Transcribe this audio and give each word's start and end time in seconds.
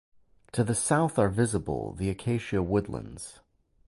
To 0.53 0.63
the 0.63 0.73
south 0.73 1.19
are 1.19 1.29
visible 1.29 1.93
the 1.93 2.09
acacia 2.09 2.63
woodlands. 2.63 3.39